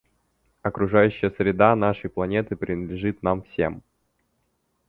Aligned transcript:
Окружающая 0.63 1.29
среда 1.29 1.75
нашей 1.75 2.09
планеты 2.09 2.55
принадлежит 2.55 3.21
нам 3.21 3.43
всем. 3.43 3.83